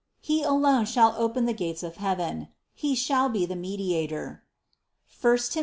[0.19, 4.43] He alone shall open the gates of heaven; He shall be the Mediator
[5.23, 5.59] (I Tim.